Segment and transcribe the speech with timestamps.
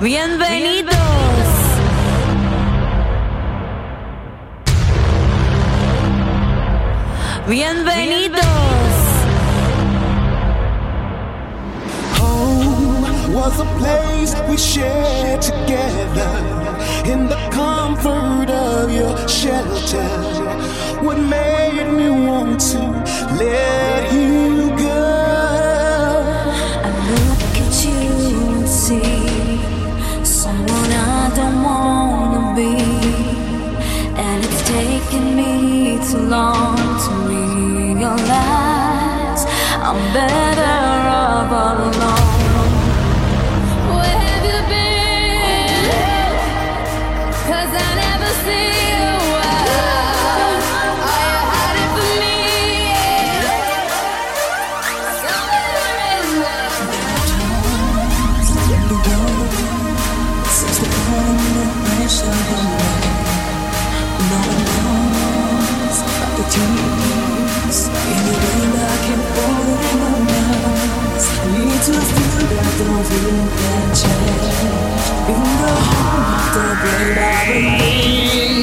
[0.00, 0.92] Bienvenidos.
[7.48, 8.42] Bienvenidos.
[12.18, 16.30] Home was a place we shared together
[17.06, 20.04] in the comfort of your shelter.
[21.02, 22.80] What made me want to
[23.38, 24.55] let you
[36.16, 37.12] so long to
[37.94, 39.42] realize
[39.82, 42.25] I'm better off alone.
[73.08, 73.22] Bingo,
[76.54, 78.55] the blade I've been.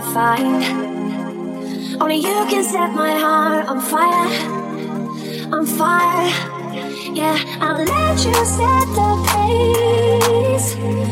[0.00, 0.62] to.
[2.00, 4.28] Only you can set my heart on fire,
[5.52, 6.30] on fire.
[7.14, 11.07] Yeah, I'll let you set the pace.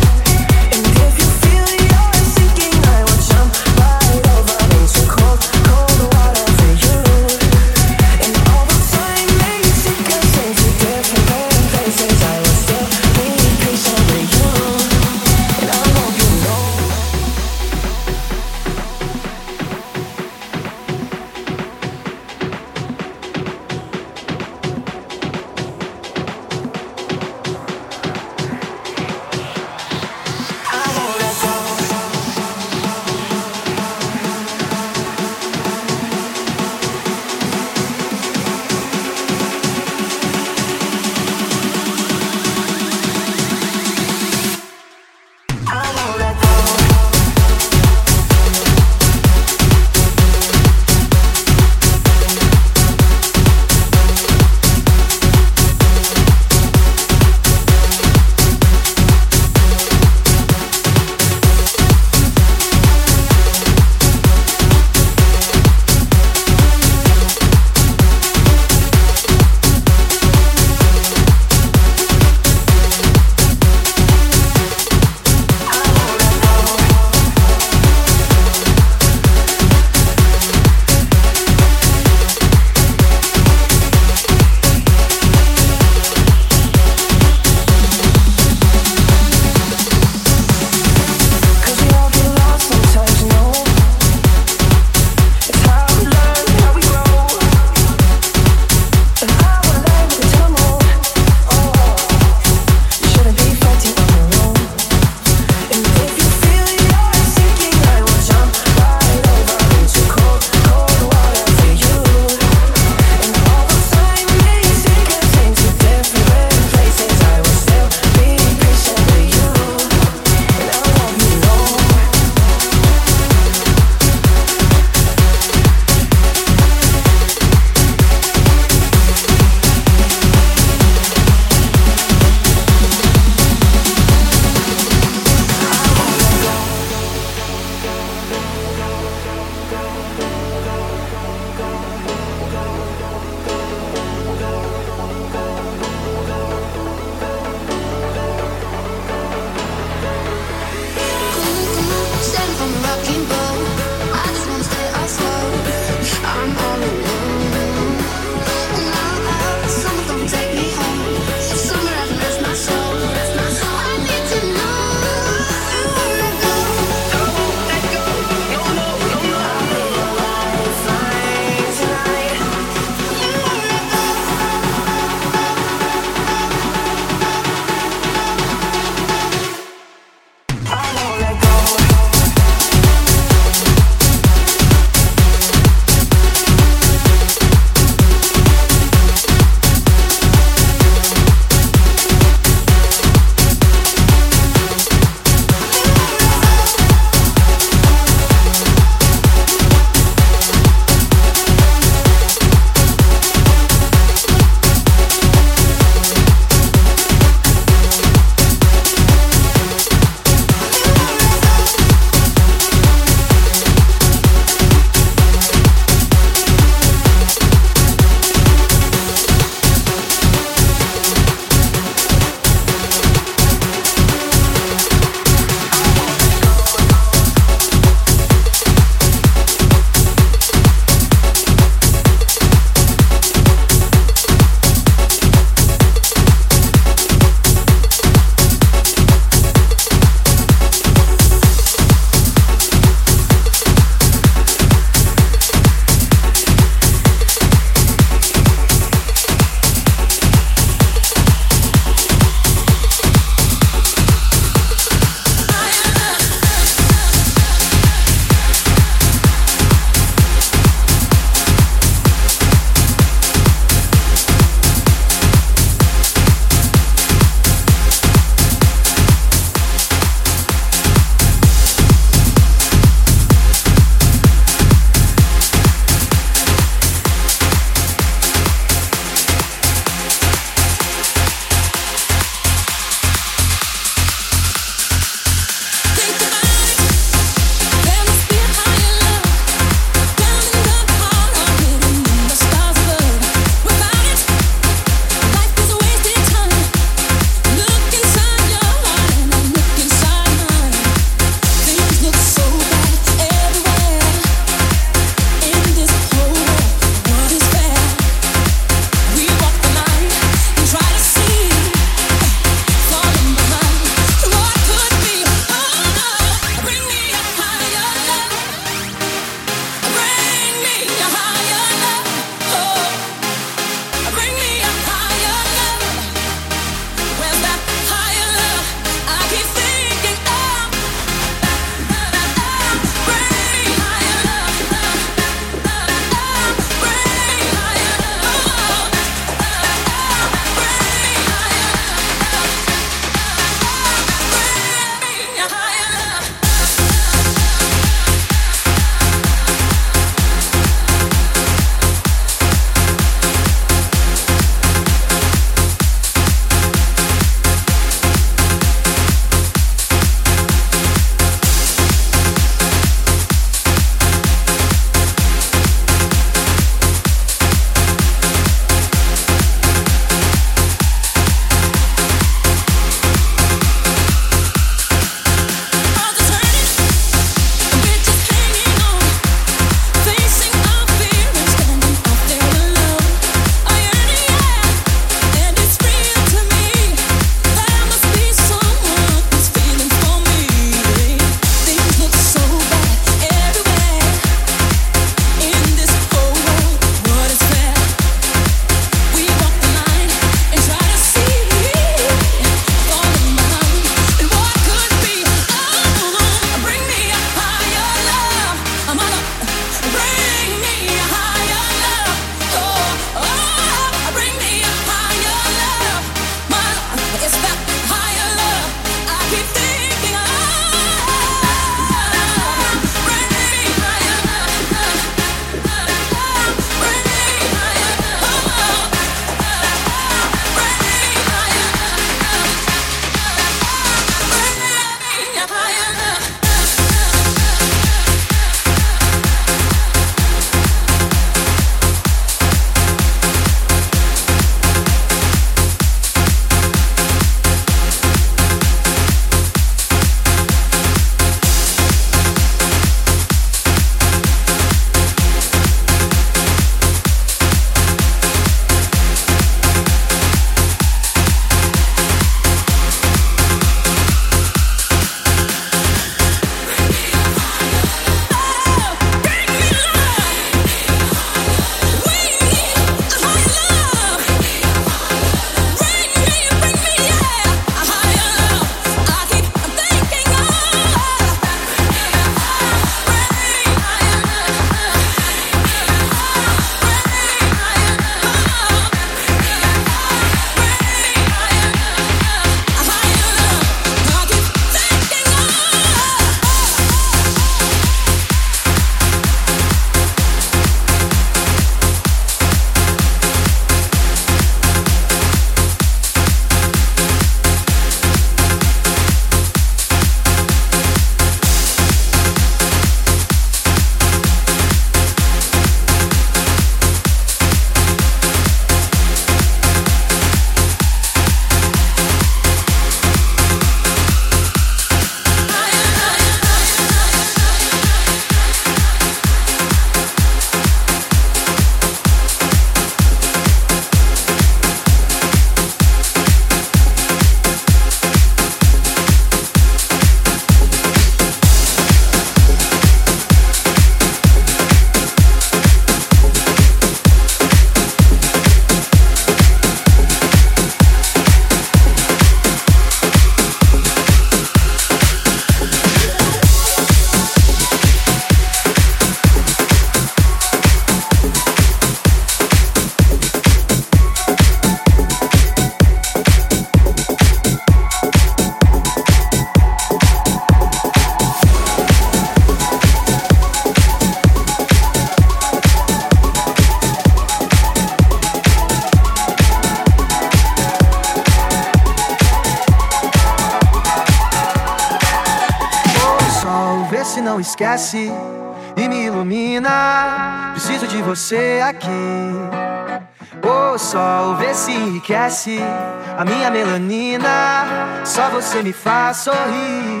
[596.54, 598.02] Melanina.
[598.04, 600.00] Só você me faz sorrir.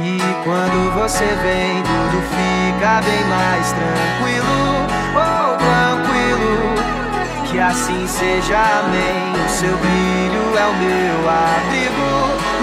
[0.00, 4.58] E quando você vem, tudo fica bem mais tranquilo.
[5.14, 6.74] Oh, tranquilo.
[7.48, 9.44] Que assim seja, amém.
[9.44, 12.10] O seu brilho é o meu abrigo,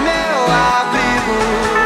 [0.04, 1.85] meu abrigo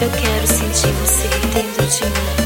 [0.00, 2.37] Eu quero sentir você dentro de mim.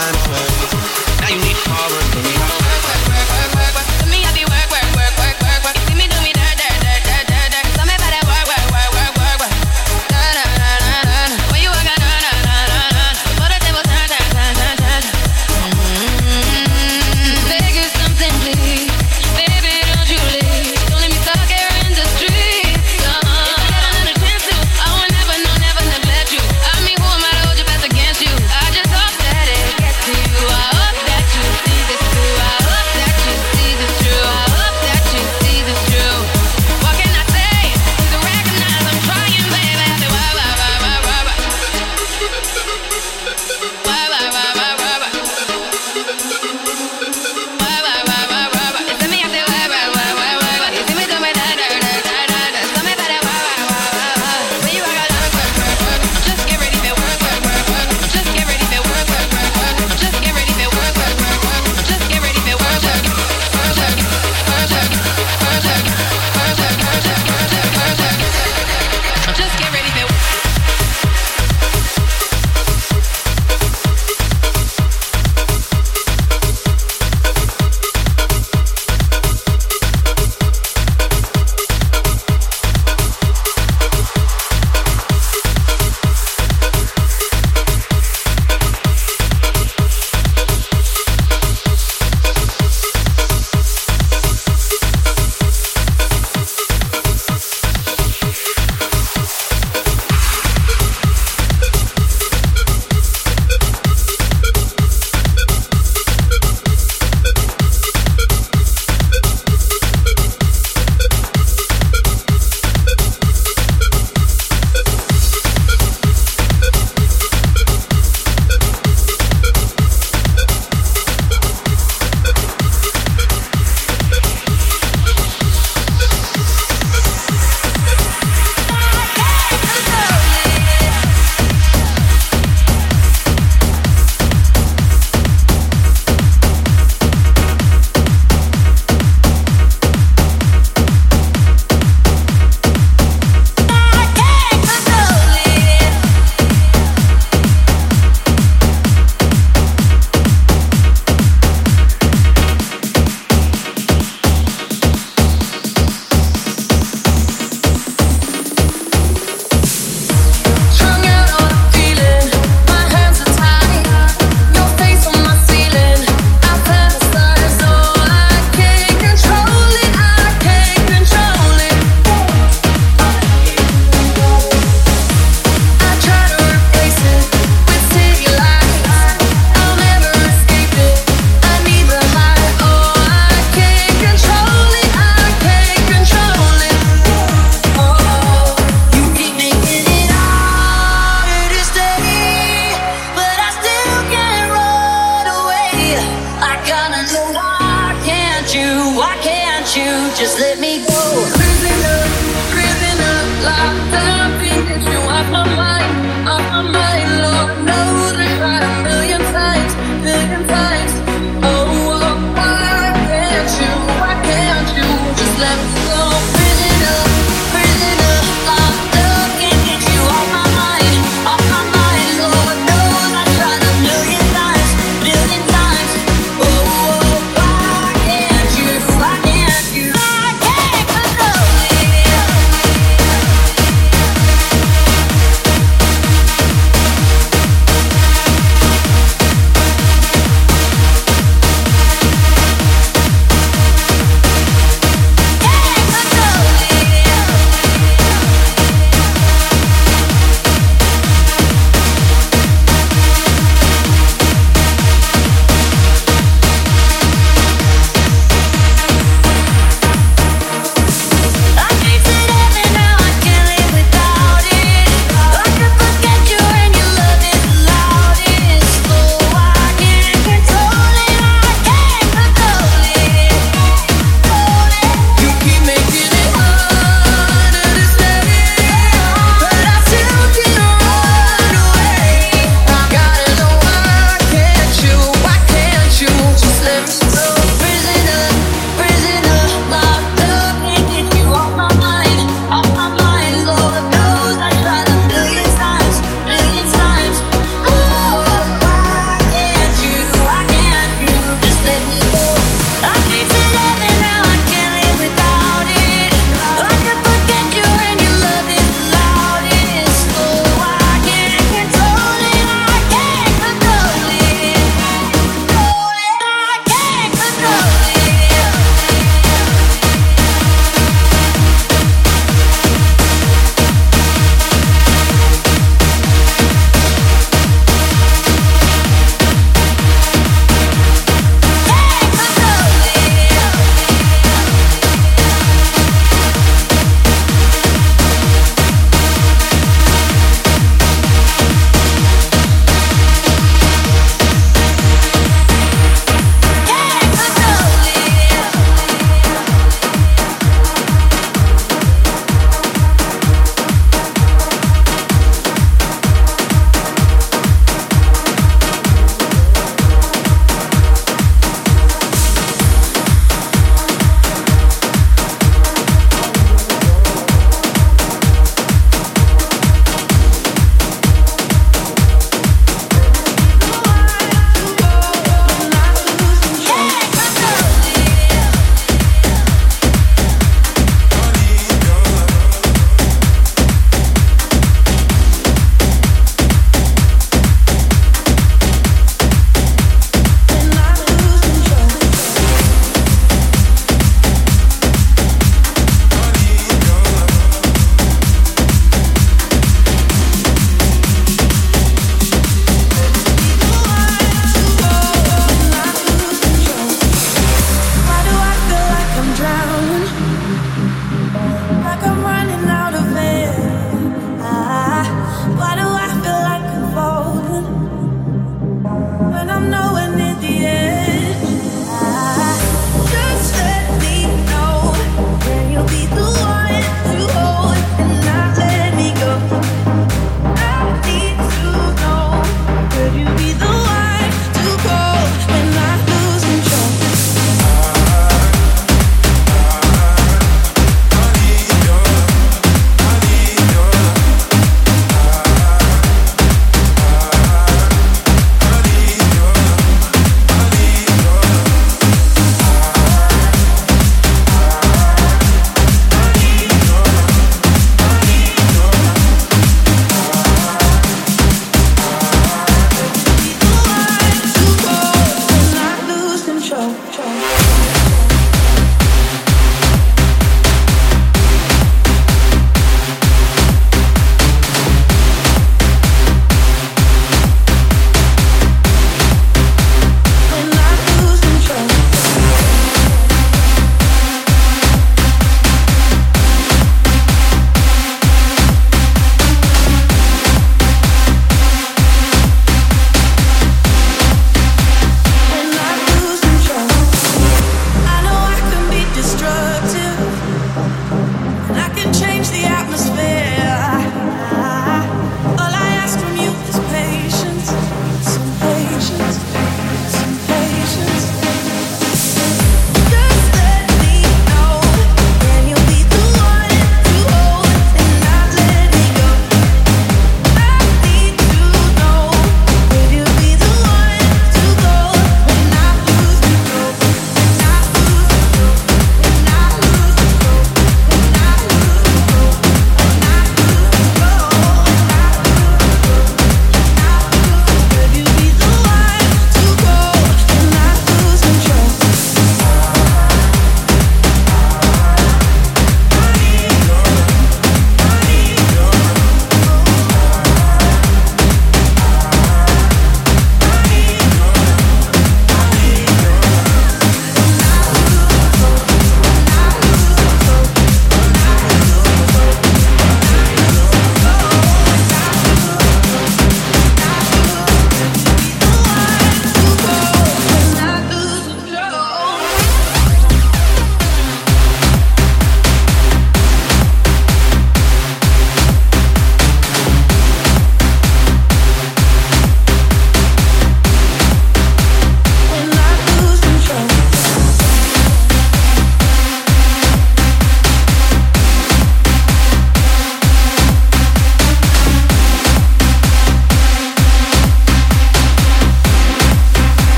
[0.00, 0.29] Time